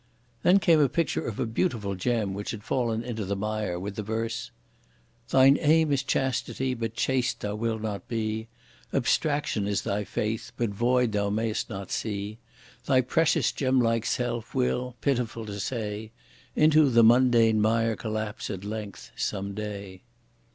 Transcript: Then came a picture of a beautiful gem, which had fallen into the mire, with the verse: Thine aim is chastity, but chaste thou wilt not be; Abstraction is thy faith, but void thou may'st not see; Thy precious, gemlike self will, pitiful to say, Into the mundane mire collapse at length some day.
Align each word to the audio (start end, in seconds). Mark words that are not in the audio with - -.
Then 0.41 0.57
came 0.57 0.79
a 0.79 0.89
picture 0.89 1.23
of 1.27 1.39
a 1.39 1.45
beautiful 1.45 1.93
gem, 1.93 2.33
which 2.33 2.49
had 2.49 2.63
fallen 2.63 3.03
into 3.03 3.23
the 3.23 3.35
mire, 3.35 3.79
with 3.79 3.95
the 3.97 4.01
verse: 4.01 4.49
Thine 5.29 5.59
aim 5.61 5.91
is 5.91 6.01
chastity, 6.01 6.73
but 6.73 6.95
chaste 6.95 7.41
thou 7.41 7.53
wilt 7.53 7.83
not 7.83 8.07
be; 8.07 8.47
Abstraction 8.93 9.67
is 9.67 9.83
thy 9.83 10.03
faith, 10.03 10.53
but 10.57 10.71
void 10.71 11.11
thou 11.11 11.29
may'st 11.29 11.69
not 11.69 11.91
see; 11.91 12.39
Thy 12.87 13.01
precious, 13.01 13.51
gemlike 13.51 14.07
self 14.07 14.55
will, 14.55 14.95
pitiful 15.01 15.45
to 15.45 15.59
say, 15.59 16.09
Into 16.55 16.89
the 16.89 17.03
mundane 17.03 17.61
mire 17.61 17.95
collapse 17.95 18.49
at 18.49 18.63
length 18.63 19.11
some 19.15 19.53
day. 19.53 20.01